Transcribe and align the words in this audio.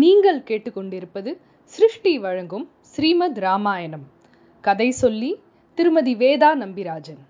நீங்கள் 0.00 0.38
கேட்டுக்கொண்டிருப்பது 0.48 1.30
சிருஷ்டி 1.72 2.12
வழங்கும் 2.18 2.64
ஸ்ரீமத் 2.92 3.38
ராமாயணம். 3.44 4.06
கதை 4.64 4.88
சொல்லி 5.00 5.30
திருமதி 5.78 6.12
வேதா 6.14 6.48
நம்பிராஜன். 6.62 7.20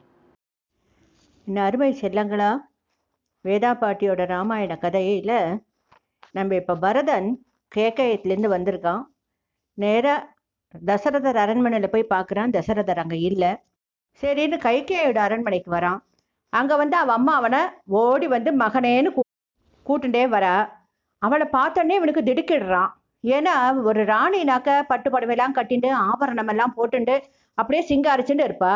இந்த 1.46 1.58
அருமை 1.62 1.90
செல்லங்களா? 2.00 2.50
வேதா 3.44 3.70
பாட்டியோட 3.82 4.24
ராமாயண 4.34 4.76
கதையில் 4.84 5.34
நம்ம 6.32 6.54
இப்போ 6.54 6.74
பரதன் 6.84 7.28
கேக்கயத்துலேருந்து 7.72 8.50
வந்திருக்கான். 8.56 9.02
நேராக 9.78 10.28
தசரதர் 10.74 11.40
அரண்மனையில் 11.44 11.92
போய் 11.94 12.12
பார்க்குறான் 12.14 12.56
தசரதர் 12.56 13.02
அங்கே 13.04 13.20
இல்லை. 13.30 13.52
சரின்னு 14.20 14.58
கைகேயோட 14.66 15.20
அரண்மனைக்கு 15.26 15.70
வரான். 15.76 16.00
அங்கே 16.52 16.74
வந்து 16.76 16.96
அவன் 17.02 17.16
அம்மா 17.18 17.34
அவனை 17.34 17.62
ஓடி 18.02 18.26
வந்து 18.26 18.52
மகனேன்னு 18.64 19.12
கூ 19.16 19.22
கூட்டுண்டே 19.86 20.24
வரா. 20.36 20.56
அவளை 21.22 21.46
பார்த்தோன்னே 21.52 21.94
இவனுக்கு 22.00 22.22
திடுக்கிடுறான். 22.28 22.90
ஏன்னா 23.24 23.54
ஒரு 23.88 24.00
ராணினாக்க 24.04 24.70
பட்டு 24.90 25.08
புடவையெல்லாம் 25.10 25.56
கட்டிண்டு 25.58 25.88
ஆபரணம் 26.08 26.50
எல்லாம் 26.52 26.74
போட்டுண்டு 26.76 27.14
அப்படியே 27.58 27.82
சிங்காரிச்சுட்டு 27.90 28.44
இருப்பா. 28.48 28.72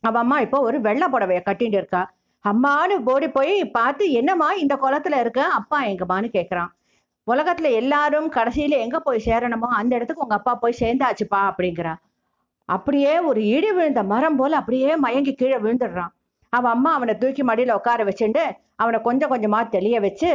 அவ 0.00 0.18
அம்மா 0.18 0.36
இப்போ 0.40 0.58
ஒரு 0.68 0.78
வெள்ளை 0.80 1.06
புடவைய 1.14 1.40
கட்டிட்டு 1.48 1.78
இருக்கா. 1.80 2.02
அம்மான்னு 2.44 2.94
ஓடி 3.12 3.28
போய் 3.38 3.52
பார்த்து 3.78 4.04
என்னம்மா 4.20 4.48
இந்த 4.62 4.74
குளத்துல 4.84 5.18
இருக்க 5.20 5.40
அப்பா 5.58 5.78
எங்கம்மான்னு 5.90 6.28
கேட்குறான் 6.36 6.70
உலகத்துல 7.26 7.68
எல்லாரும் 7.80 8.28
கடைசியில 8.36 8.78
எங்க 8.84 8.98
போய் 9.00 9.24
சேரணுமோ 9.26 9.68
அந்த 9.80 9.92
இடத்துக்கு 9.96 10.24
உங்க 10.24 10.36
அப்பா 10.38 10.52
போய் 10.62 10.80
சேர்ந்தாச்சுப்பா 10.80 11.40
அப்படிங்கிறா. 11.50 11.92
அப்படியே 12.68 13.12
ஒரு 13.28 13.40
இடி 13.54 13.70
விழுந்த 13.76 14.02
மரம் 14.12 14.38
போல 14.40 14.56
அப்படியே 14.60 14.90
மயங்கி 15.04 15.32
கீழே 15.34 15.58
விழுந்துடுறான். 15.64 16.12
அவன் 16.52 16.72
அம்மா 16.76 16.90
அவனை 16.94 17.14
தூக்கி 17.22 17.42
மடியில 17.50 17.76
உட்கார 17.78 18.04
வச்சுட்டு 18.04 18.42
அவனை 18.82 18.98
கொஞ்சம் 19.00 19.32
கொஞ்சமா 19.34 19.60
தெளிய 19.76 19.96
வச்சு 20.06 20.30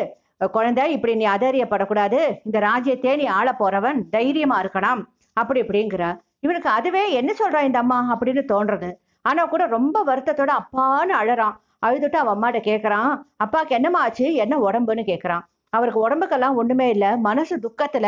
குழந்தை 0.45 0.91
இப்படி 0.91 1.15
நீ 1.15 1.25
அதேரியப்படக்கூடாது. 1.27 2.19
இந்த 2.45 2.59
ராஜ்யத்தே 2.59 3.15
நீ 3.15 3.25
ஆள 3.25 3.55
போறவன் 3.59 4.01
தைரியமா 4.09 4.61
இருக்கணும். 4.61 5.03
அப்படி 5.33 5.61
இப்படிங்கிற 5.61 6.19
இவனுக்கு 6.39 6.69
அதுவே 6.69 7.11
என்ன 7.11 7.33
சொல்றான் 7.39 7.63
இந்த 7.63 7.79
அம்மா 7.79 8.17
அப்படின்னு 8.19 8.43
தோன்றது. 8.53 8.89
ஆனா 9.21 9.45
கூட 9.45 9.65
ரொம்ப 9.65 10.03
வருத்தத்தோட 10.05 10.51
அப்பான்னு 10.59 11.15
அழறான். 11.21 11.55
அழுதுட்டு 11.85 12.17
அவன் 12.23 12.35
அம்மாட்ட 12.35 12.57
கேட்கறான் 12.57 13.11
அப்பாக்கு 13.43 13.67
என்னம்மா 13.67 13.99
ஆச்சு? 13.99 14.33
என்ன 14.33 14.57
உடம்புன்னு 14.57 15.03
கேட்கறான் 15.11 15.43
அவருக்கு 15.69 16.09
உடம்புக்கெல்லாம் 16.09 16.53
ஒண்ணுமே 16.53 16.89
இல்லை. 16.89 17.17
மனசு 17.17 17.57
துக்கத்துல 17.57 18.07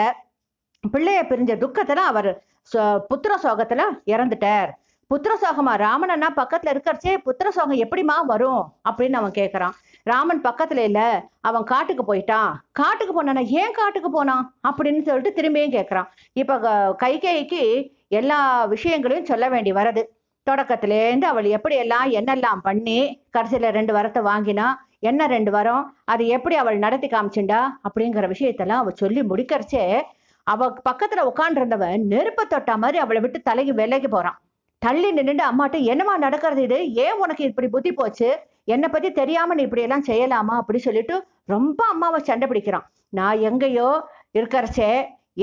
பிள்ளைய 0.93 1.21
பிரிஞ்ச 1.29 1.51
துக்கத்துல 1.63 2.01
அவர் 2.11 2.29
புத்திர 2.77 3.33
சோகத்துல 3.43 3.81
இறந்துட்டார். 4.05 4.69
புத்திர 5.09 5.33
சோகமா? 5.41 5.73
ராமணன்னா 5.85 6.29
பக்கத்துல 6.35 6.71
இருக்கிறச்சே 6.73 7.17
புத்திர 7.25 7.47
சோகம் 7.49 7.77
எப்படிம்மா 7.77 8.17
வரும்? 8.25 8.63
அப்படின்னு 8.89 9.19
அவன் 9.21 9.31
கேட்கறான் 9.31 9.75
ராமன் 10.03 10.41
பக்கத்துல 10.41 10.77
இல்ல 10.77 11.27
அவன் 11.41 11.63
காட்டுக்கு 11.63 12.13
போயிட்டான். 12.13 12.53
காட்டுக்கு 12.71 13.23
போனானா 13.23 13.45
ஏன் 13.45 13.71
காட்டுக்கு 13.71 14.11
போனான்? 14.11 14.59
அப்படின்னு 14.67 15.01
சொல்லிட்டு 15.01 15.41
திரும்பியும் 15.41 15.75
கேட்கறான் 15.75 16.07
இப்ப 16.33 16.59
க- 16.59 16.95
கைகேயிக்கு 17.07 17.91
எல்லா 18.07 18.65
விஷயங்களையும் 18.65 19.25
சொல்ல 19.25 19.49
வேண்டி 19.49 19.71
வருது 19.71 20.03
தொடக்கத்திலேருந்து 20.49 21.21
அவள் 21.21 21.43
எப்படி 21.43 21.75
எல்லாம் 21.75 22.11
என்னெல்லாம் 22.11 22.59
பண்ணி 22.61 23.23
கடைசியில 23.37 23.69
ரெண்டு 23.69 23.93
வரத்தை 23.93 24.21
வாங்கினா 24.21 24.73
என்ன 24.99 25.27
ரெண்டு 25.27 25.51
வரம் 25.51 25.95
அது 26.05 26.27
எப்படி 26.27 26.55
அவள் 26.55 26.77
நடத்தி 26.77 27.07
காமிச்சுண்டா 27.07 27.67
அப்படிங்கிற 27.83 28.33
விஷயத்தெல்லாம் 28.33 28.81
அவ 28.81 28.89
சொல்லி 28.89 29.21
முடிக்கிறச்சே 29.21 30.01
அவ 30.43 30.73
பக்கத்துல 30.89 31.21
உட்காண்டிருந்தவன் 31.21 32.01
நெருப்ப 32.09 32.45
தொட்டா 32.49 32.75
மாதிரி 32.75 32.97
அவளை 32.97 33.21
விட்டு 33.21 33.41
தலைக்கு 33.41 33.73
வெள்ளைக்கு 33.73 34.09
போறான். 34.09 34.41
தள்ளி 34.77 35.13
நின்னுட்டு 35.13 35.41
அம்மாட்ட 35.51 35.81
என்னமா 35.81 36.17
நடக்கிறது 36.17 36.61
இது? 36.61 36.93
ஏன் 36.93 37.11
உனக்கு 37.11 37.43
இப்படி 37.43 37.67
புத்தி 37.67 37.91
போச்சு? 37.91 38.39
என்னை 38.73 38.87
பத்தி 38.89 39.09
தெரியாம 39.19 39.55
நீ 39.57 39.61
இப்படி 39.67 39.83
எல்லாம் 39.85 40.07
செய்யலாமா 40.09 40.55
அப்படி 40.61 40.79
சொல்லிட்டு 40.85 41.15
ரொம்ப 41.53 41.79
அம்மாவை 41.93 42.19
சண்டை 42.29 42.45
பிடிக்கிறான். 42.49 42.85
நான் 43.17 43.39
எங்கேயோ 43.49 43.89
இருக்கிறச்சே 44.37 44.91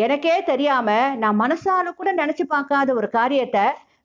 எனக்கே 0.05 0.35
தெரியாம 0.51 0.89
நான் 1.23 1.41
மனசால 1.41 1.93
கூட 1.99 2.11
நினைச்சு 2.21 2.45
பார்க்காத 2.55 2.89
ஒரு 2.99 3.09
காரியத்தை 3.19 3.65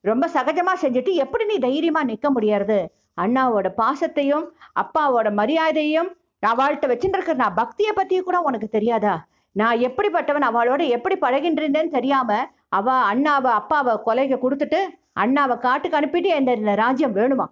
ரொம்ப 0.09 0.25
சகஜமா 0.35 0.73
செஞ்சுட்டு 0.83 1.11
எப்படி 1.23 1.43
நீ 1.51 1.55
தைரியமா 1.67 2.01
நிக்க 2.11 2.27
முடியறது? 2.35 2.79
அண்ணாவோட 3.23 3.67
பாசத்தையும் 3.81 4.45
அப்பாவோட 4.81 5.27
மரியாதையும் 5.39 6.09
அவள்கிட்ட 6.43 6.85
வச்சுட்டு 6.91 7.17
இருக்கிற 7.17 7.35
நான் 7.43 7.59
பக்தியை 7.61 7.91
பத்தி 7.99 8.15
கூட 8.27 8.37
உனக்கு 8.49 8.67
தெரியாதா? 8.77 9.13
நான் 9.55 9.81
எப்படிப்பட்டவன்? 9.87 10.47
அவளோட 10.49 10.81
எப்படி 10.97 11.15
பழகின்றேன்னு 11.25 11.95
தெரியாம 11.97 12.39
அவ 12.77 12.87
அண்ணாவை 13.11 13.51
அப்பாவை 13.59 13.93
கொலைக்கு 14.07 14.37
கொடுத்துட்டு 14.43 14.79
அண்ணாவை 15.23 15.55
காட்டுக்கு 15.65 15.99
அனுப்பிட்டு 15.99 16.29
எந்த 16.39 16.75
ராஜ்யம் 16.83 17.17
வேணுமா? 17.19 17.47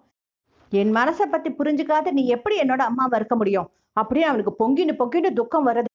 என் 0.78 0.92
மனசை 0.96 1.24
பத்தி 1.30 1.50
புரிஞ்சுக்காத 1.50 2.10
நீ 2.16 2.22
எப்படி 2.34 2.56
என்னோட 2.62 2.82
அம்மாவை 2.88 3.16
இருக்க 3.18 3.36
முடியும்? 3.36 3.68
அப்படியே 4.00 4.26
அவனுக்கு 4.30 4.52
பொங்கின்னு 4.60 4.94
பொங்கின்னு 5.00 5.30
துக்கம் 5.38 5.66
வருது 5.68 5.88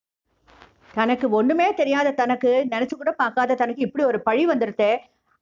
தனக்கு 0.93 1.25
ஒண்ணுமே 1.29 1.67
தெரியாத 1.73 2.13
தனக்கு 2.21 2.49
நினைச்சு 2.73 2.95
கூட 2.95 3.11
பார்க்காத 3.11 3.55
தனக்கு 3.61 3.85
இப்படி 3.85 4.03
ஒரு 4.05 4.19
பழி 4.21 4.43
வந்துருத்தே. 4.47 4.91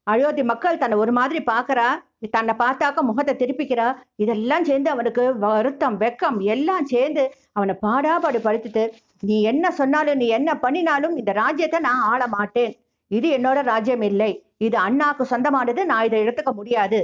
அயோத்தி 0.07 0.43
மக்கள் 0.43 0.79
தன்னை 0.81 0.95
ஒரு 1.03 1.11
மாதிரி 1.17 1.39
பார்க்கறா. 1.51 1.87
தன்னை 2.35 2.53
பார்த்தாக்க 2.61 3.01
முகத்தை 3.09 3.33
திருப்பிக்கிறா. 3.41 3.87
இதெல்லாம் 4.23 4.65
சேர்ந்து 4.69 4.89
அவனுக்கு 4.89 5.23
வருத்தம் 5.45 5.97
வெக்கம் 6.03 6.39
எல்லாம் 6.53 6.85
சேர்ந்து 6.93 7.23
அவனை 7.57 7.75
பாடாபாடு 7.85 8.39
படுத்துட்டு 8.47 8.83
நீ 9.19 9.41
என்ன 9.51 9.71
சொன்னாலும் 9.71 10.19
நீ 10.21 10.27
என்ன 10.39 10.51
பண்ணினாலும் 10.63 11.15
இந்த 11.21 11.31
ராஜ்யத்தை 11.41 11.79
நான் 11.79 12.05
ஆள 12.11 12.21
மாட்டேன். 12.27 12.73
இது 13.07 13.27
என்னோட 13.37 13.59
ராஜ்யம் 13.71 14.05
இல்லை. 14.11 14.31
இது 14.57 14.77
அண்ணாக்கு 14.87 15.25
சொந்தமானது. 15.33 15.81
நான் 15.85 16.05
இதை 16.05 16.19
எடுத்துக்க 16.25 16.53
முடியாது. 16.53 17.01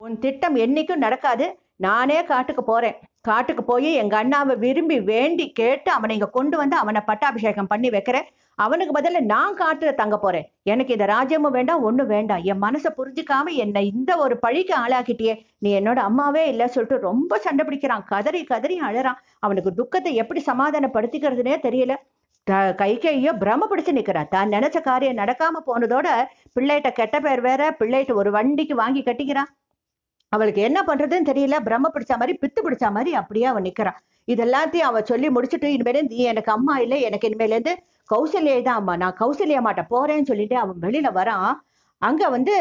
உன் 0.00 0.16
திட்டம் 0.18 0.56
என்னைக்கும் 0.66 1.04
நடக்காது. 1.06 1.46
நானே 1.82 2.24
காட்டுக்கு 2.24 2.64
போறேன். 2.64 2.96
காட்டுக்கு 3.20 3.64
போய் 3.64 3.92
எங்க 3.92 4.24
அண்ணாவை 4.24 4.56
விரும்பி 4.56 5.00
வேண்டி 5.00 5.52
கேட்டு 5.52 5.90
அவனை 5.90 6.16
இங்க 6.16 6.30
கொண்டு 6.30 6.56
வந்து 6.56 6.76
அவனை 6.76 7.00
பட்டாபிஷேகம் 7.00 7.66
பண்ணி 7.66 7.90
வைக்கிறேன். 7.90 8.24
அவனுக்கு 8.54 9.00
பதில 9.00 9.20
நான் 9.20 9.56
காட்டுல 9.56 9.94
தங்க 9.94 10.18
போறேன். 10.18 10.52
எனக்கு 10.62 10.92
இந்த 10.92 11.06
ராஜ்யமும் 11.06 11.50
வேண்டாம் 11.50 11.82
ஒண்ணும் 11.82 12.06
வேண்டாம். 12.06 12.42
என் 12.42 12.62
மனசை 12.62 12.88
புரிஞ்சுக்காம 12.96 13.52
என்னை 13.52 13.92
இந்த 13.94 14.16
ஒரு 14.16 14.38
பழிக்கு 14.38 14.74
ஆளாக்கிட்டியே. 14.74 15.44
நீ 15.58 15.80
என்னோட 15.80 15.96
அம்மாவே 15.96 16.48
இல்ல 16.48 16.66
சொல்லிட்டு 16.66 17.06
ரொம்ப 17.06 17.38
சண்டை 17.38 17.66
பிடிக்கிறான். 17.66 18.04
கதறி 18.06 18.44
கதறி 18.44 18.80
அழறான். 18.80 19.18
அவனுக்கு 19.38 19.74
துக்கத்தை 19.74 20.14
எப்படி 20.14 20.42
சமாதானப்படுத்திக்கிறதுனே 20.46 21.56
தெரியல. 21.62 21.94
த- 22.44 22.74
கைகையோ 22.78 23.32
பிரம 23.40 23.58
பிடிச்சு 23.70 23.92
நிக்கிறான். 23.92 24.28
தான் 24.28 24.48
நினைச்ச 24.48 24.80
காரியம் 24.80 25.16
நடக்காம 25.16 25.62
போனதோட 25.66 26.08
பிள்ளைகிட்ட 26.60 26.90
கெட்ட 26.90 27.20
பேர் 27.20 27.40
வேற 27.40 27.76
பிள்ளைகிட்ட 27.78 28.14
ஒரு 28.14 28.30
வண்டிக்கு 28.30 28.74
வாங்கி 28.74 29.02
கட்டிக்கிறான். 29.02 29.50
அவளுக்கு 30.32 30.60
என்ன 30.60 30.80
பண்றதுன்னு 30.86 31.28
தெரியல. 31.30 31.56
பிரம்ம 31.60 31.90
பிடிச்ச 31.94 32.12
மாதிரி 32.18 32.38
பித்து 32.40 32.60
பிடிச்ச 32.64 32.90
மாதிரி 32.90 33.14
அப்படியே 33.14 33.44
அவன் 33.44 33.62
நிக்கிறான் 33.62 33.98
இதெல்லாத்தையும் 34.26 34.88
அவ 34.90 35.02
சொல்லி 35.02 35.28
முடிச்சுட்டு 35.28 35.68
இனிமேல 35.74 36.02
நீ 36.08 36.16
எனக்கு 36.16 36.52
அம்மா 36.52 36.78
இல்லை. 36.78 37.00
எனக்கு 37.00 37.28
இனிமேல 37.28 37.54
இருந்து 37.56 37.74
கௌசல்யா 38.14 38.62
தான் 38.62 38.74
அம்மா. 38.74 38.96
நான் 38.96 39.16
கௌசல்யா 39.20 39.60
மாட்ட 39.66 39.82
போறேன்னு 39.90 40.22
சொல்லிட்டு 40.22 40.56
அவன் 40.56 40.78
வெளியில 40.82 41.10
வரான். 41.14 41.54
அங்க 42.02 42.28
வந்து 42.28 42.56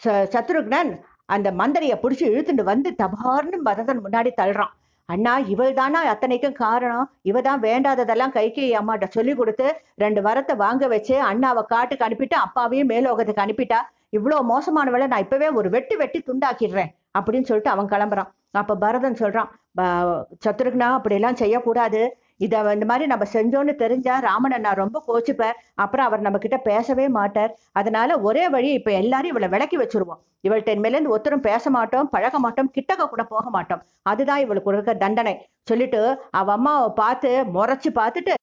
ச- 0.00 0.26
சத்ருக்னன் 0.34 0.90
அந்த 1.26 1.48
மந்தரைய 1.52 1.94
பிடிச்சி 2.02 2.26
இழுத்துட்டு 2.28 2.62
வந்து 2.62 2.94
தபார்னு 3.02 3.58
மதத்தன் 3.64 4.04
முன்னாடி 4.04 4.30
தள்ளுறான். 4.40 4.74
அண்ணா 5.06 5.38
இவள் 5.38 5.74
தானா 5.74 6.00
அத்தனைக்கும் 6.04 6.58
காரணம்? 6.62 7.06
இவ 7.22 7.40
தான் 7.40 7.60
வேண்டாததெல்லாம் 7.60 8.32
கைக்கு 8.32 8.64
அம்மாட்ட 8.80 9.06
சொல்லி 9.08 9.34
கொடுத்து 9.34 9.66
ரெண்டு 9.96 10.20
வரத்தை 10.22 10.56
வாங்க 10.56 10.86
வச்சு 10.86 11.16
அண்ணாவை 11.30 11.62
காட்டுக்கு 11.62 12.04
அனுப்பிட்டு 12.04 12.36
அப்பாவையும் 12.44 12.88
மேலோகத்துக்கு 12.88 13.44
அனுப்பிட்டா. 13.46 13.80
இவ்வளவு 14.10 14.42
மோசமானவளை 14.50 15.06
நான் 15.06 15.24
இப்பவே 15.26 15.48
ஒரு 15.48 15.70
வெட்டு 15.70 15.96
வெட்டி 15.96 16.22
துண்டாக்கிடுறேன். 16.26 16.92
அப்படின்னு 17.20 17.42
சொல்லிட்டு 17.42 17.70
அவன் 17.70 17.86
கிளம்புறான். 17.86 18.28
அப்ப 18.50 18.76
பரதன் 18.76 19.12
சொல்றான் 19.12 19.48
"ப- 19.74 20.26
சத்ருக்னா 20.46 20.80
அப்படியெல்லாம் 20.80 21.36
செய்யக்கூடாது. 21.36 22.18
இத 22.36 22.72
இந்த 22.72 22.86
மாதிரி 22.86 23.06
நம்ம 23.06 23.24
செஞ்சோன்னு 23.32 23.74
தெரிஞ்சா 23.74 24.18
ராமனை 24.18 24.58
நான் 24.58 24.74
ரொம்ப 24.74 25.02
கோச்சுப்பேன் 25.08 25.52
அப்புறம் 25.74 26.06
அவர் 26.06 26.20
நம்ம 26.20 26.38
கிட்ட 26.38 26.56
பேசவே 26.56 27.08
மாட்டார். 27.08 27.58
அதனால 27.72 28.20
ஒரே 28.20 28.48
வழி 28.48 28.72
இப்ப 28.72 28.90
எல்லாரும் 28.90 29.30
இவளை 29.30 29.48
விளக்கி 29.48 29.78
வச்சிருவோம். 29.78 30.20
இவள்கிட்ட 30.48 30.70
இனிமேலேருந்து 30.70 31.08
ஒருத்தரும் 31.08 31.40
பேச 31.40 31.70
மாட்டோம் 31.70 32.08
பழக 32.08 32.38
மாட்டோம் 32.38 32.72
கிட்டக்க 32.74 33.08
கூட 33.08 33.24
போக 33.24 33.50
மாட்டோம். 33.50 33.82
அதுதான் 34.02 34.40
இவளுக்கு 34.40 34.72
இருக்க 34.72 34.94
தண்டனை. 34.94 35.48
சொல்லிட்டு 35.62 36.20
அவ 36.30 36.52
அம்மாவை 36.52 36.90
பார்த்து 36.94 37.44
முறைச்சு 37.54 37.88
பார்த்துட்டு 37.94 38.34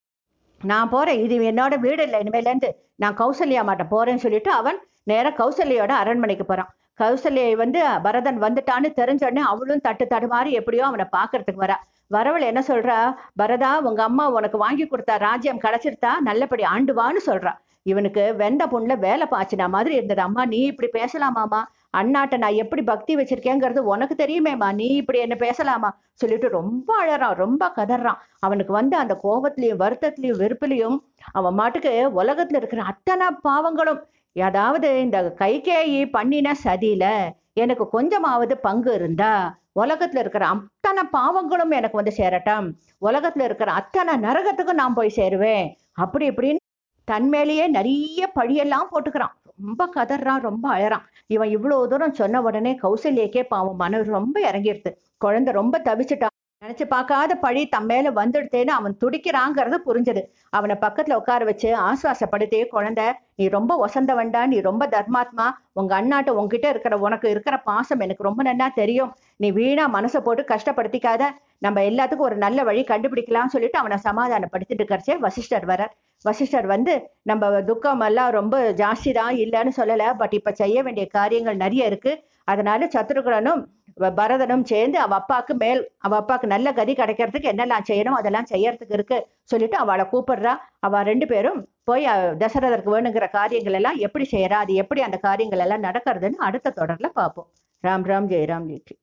நான் 0.63 0.89
போறேன். 0.89 1.23
இது 1.23 1.51
என்னோட 1.51 1.77
வீடு 1.77 2.03
இல்லை. 2.03 2.19
இனிமேலேருந்து 2.19 2.69
நான் 2.95 3.17
கௌசல்யா 3.17 3.63
மாட்டேன் 3.63 3.91
போறேன்னு 3.91 4.19
சொல்லிட்டு 4.19 4.51
அவன் 4.51 4.77
நேரா 5.03 5.29
கௌசல்யோட 5.29 5.89
அரண்மனைக்கு 5.89 6.45
போறான். 6.45 6.75
கௌசல்யை 6.99 7.55
வந்து 7.55 7.79
பரதன் 8.03 8.39
வந்துட்டான்னு 8.43 8.89
தெரிஞ்ச 8.99 9.21
உடனே 9.25 9.41
அவளும் 9.51 9.81
தட்டு 9.81 10.05
தடுமாறி 10.13 10.51
எப்படியோ 10.59 10.83
அவனை 10.85 11.05
பார்க்கறதுக்கு 11.17 11.63
வரா. 11.65 11.77
வரவள் 12.07 12.41
என்ன 12.41 12.61
சொல்றா? 12.67 12.97
பரதா 13.41 13.71
உங்க 13.87 14.01
அம்மா 14.03 14.25
உனக்கு 14.29 14.57
வாங்கி 14.57 14.85
கொடுத்தா 14.85 15.15
ராஜ்யம் 15.17 15.63
கிடைச்சிருத்தா 15.65 16.11
நல்லபடி 16.19 16.63
ஆண்டுவான்னு 16.73 17.21
சொல்றா. 17.25 17.53
இவனுக்கு 17.83 18.33
வெந்த 18.37 18.63
புண்ணுல 18.65 18.93
வேலை 18.97 19.25
பாய்ச்சினா 19.31 19.67
மாதிரி 19.69 19.95
இருந்தது. 19.95 20.21
அம்மா 20.21 20.45
நீ 20.45 20.59
இப்படி 20.65 20.89
பேசலாமாமா 20.99 21.61
அண்ணாட்ட 21.97 22.35
நான் 22.37 22.59
எப்படி 22.61 22.81
பக்தி 22.83 23.13
வச்சிருக்கேங்கிறது 23.15 23.81
உனக்கு 23.93 24.15
தெரியுமேம்மா. 24.23 24.69
நீ 24.73 24.87
இப்படி 25.01 25.19
என்ன 25.19 25.35
பேசலாமா? 25.35 25.89
சொல்லிட்டு 26.13 26.47
ரொம்ப 26.49 26.89
அழறான் 27.03 27.35
ரொம்ப 27.43 27.71
கதறான். 27.77 28.19
அவனுக்கு 28.39 28.73
வந்து 28.73 28.97
அந்த 28.97 29.13
கோபத்திலையும் 29.23 29.81
வருத்தத்திலையும் 29.83 30.41
வெறுப்புலையும் 30.43 30.97
அவன் 31.31 31.53
மாட்டுக்கு 31.53 31.93
உலகத்துல 32.21 32.59
இருக்கிற 32.61 32.83
அத்தனை 32.83 33.27
பாவங்களும் 33.47 34.01
ஏதாவது 34.35 34.87
இந்த 35.01 35.17
கைகேயி 35.39 35.99
பண்ணின 36.11 36.55
சதியில 36.63 37.05
எனக்கு 37.53 37.85
கொஞ்சமாவது 37.89 38.57
பங்கு 38.57 38.91
இருந்தா 38.93 39.33
உலகத்துல 39.81 40.21
இருக்கிற 40.23 40.45
அத்தனை 40.45 41.01
பாவங்களும் 41.13 41.73
எனக்கு 41.77 41.99
வந்து 41.99 42.13
சேரட்டும். 42.17 42.67
உலகத்துல 43.01 43.43
இருக்கிற 43.43 43.71
அத்தனை 43.71 44.13
நரகத்துக்கும் 44.25 44.79
நான் 44.81 44.93
போய் 44.93 45.17
சேருவேன். 45.19 45.65
அப்படி 45.93 46.25
இப்படின்னு 46.29 46.61
தன்மேலேயே 47.07 47.65
நிறைய 47.67 48.31
பழியெல்லாம் 48.35 48.91
போட்டுக்கிறான். 48.91 49.33
ரொம்ப 49.57 49.81
கதறான் 49.95 50.45
ரொம்ப 50.49 50.65
அழறான். 50.77 51.05
இவன் 51.27 51.49
இவ்வளவு 51.49 51.89
தூரம் 51.89 52.13
சொன்ன 52.13 52.41
உடனே 52.41 52.73
கௌசல்யக்கே 52.83 53.43
பாவம் 53.43 53.75
மன 53.75 54.01
ரொம்ப 54.17 54.35
இறங்கிடுது 54.51 54.91
குழந்தை 55.17 55.53
ரொம்ப 55.53 55.81
தவிச்சுட்டான் 55.85 56.35
நினைச்சு 56.61 56.85
பார்க்காத 56.91 57.31
பழி 57.35 57.61
தம் 57.73 57.87
மேல 57.89 58.11
வந்துடுத்தேன்னு 58.17 58.71
அவன் 58.75 58.93
துடிக்கிறாங்கிறது 59.01 59.77
புரிஞ்சது. 59.87 60.21
அவனை 60.57 60.75
பக்கத்துல 60.83 61.17
உட்கார 61.21 61.43
வச்சு 61.49 61.69
ஆசுவாசப்படுத்தி 61.87 62.59
குழந்தை 62.73 63.05
நீ 63.39 63.45
ரொம்ப 63.55 63.71
ஒசந்தவன்டா 63.85 64.41
நீ 64.51 64.57
ரொம்ப 64.67 64.83
தர்மாத்மா. 64.93 65.45
உங்க 65.79 65.91
அண்ணாட்ட 65.99 66.35
உங்ககிட்ட 66.39 66.69
இருக்கிற 66.73 66.97
உனக்கு 67.07 67.27
இருக்கிற 67.33 67.55
பாசம் 67.69 68.03
எனக்கு 68.05 68.27
ரொம்ப 68.29 68.43
நல்லா 68.49 68.67
தெரியும். 68.79 69.11
நீ 69.37 69.49
வீணா 69.59 69.85
மனசை 69.97 70.21
போட்டு 70.27 70.45
கஷ்டப்படுத்திக்காத. 70.53 71.23
நம்ம 71.65 71.81
எல்லாத்துக்கும் 71.89 72.29
ஒரு 72.29 72.37
நல்ல 72.45 72.59
வழி 72.69 72.81
கண்டுபிடிக்கலாம்னு 72.93 73.53
சொல்லிட்டு 73.55 73.81
அவனை 73.83 73.99
சமாதானப்படுத்திட்டு 74.07 74.81
இருக்கிறச்சே 74.83 75.17
வசிஷ்டர் 75.27 75.67
வர 75.71 75.81
வசிஷ்டர் 76.25 76.67
வந்து 76.73 76.93
நம்ம 77.29 77.61
துக்கம் 77.69 78.03
எல்லாம் 78.09 78.31
ரொம்ப 78.39 78.57
ஜாஸ்தி 78.81 79.11
தான் 79.19 79.33
இல்லைன்னு 79.43 79.73
சொல்லலை. 79.79 80.09
பட் 80.21 80.35
இப்ப 80.39 80.53
செய்ய 80.61 80.83
வேண்டிய 80.87 81.07
காரியங்கள் 81.17 81.63
நிறைய 81.65 81.91
இருக்கு. 81.91 82.13
அதனால 82.53 82.87
சத்ருகுலனும் 82.95 83.61
பரதனும் 83.97 84.65
சேர்ந்து 84.71 84.97
அவ 84.99 85.13
அப்பாவுக்கு 85.15 85.53
மேல் 85.55 85.81
அவ 85.97 86.15
அப்பாவுக்கு 86.21 86.47
நல்ல 86.53 86.67
கதி 86.79 86.93
கிடைக்கிறதுக்கு 86.93 87.51
என்னெல்லாம் 87.53 87.87
செய்யணும் 87.89 88.17
அதெல்லாம் 88.19 88.49
செய்யறதுக்கு 88.53 88.97
இருக்கு 88.97 89.17
சொல்லிட்டு 89.51 89.77
அவளை 89.83 90.05
கூப்பிடுறா. 90.13 90.53
அவ 90.79 91.03
ரெண்டு 91.03 91.27
பேரும் 91.27 91.59
போய் 91.89 92.05
தசரதற்கு 92.43 92.89
வேணுங்கிற 92.95 93.27
காரியங்கள் 93.29 93.77
எல்லாம் 93.79 93.99
எப்படி 94.07 94.27
செய்யறா 94.31 94.59
அது 94.65 94.73
எப்படி 94.83 95.01
அந்த 95.07 95.19
காரியங்கள் 95.27 95.63
எல்லாம் 95.67 95.85
நடக்கிறதுன்னு 95.87 96.45
அடுத்த 96.49 96.73
தொடர்ல 96.81 97.09
பார்ப்போம். 97.19 97.49
ராம் 97.83 98.07
ராம் 98.11 98.29
ஜெய் 98.33 98.47
ராம் 98.51 98.69
ஜெய்க்கு 98.71 98.95